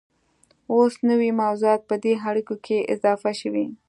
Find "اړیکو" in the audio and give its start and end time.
2.29-2.55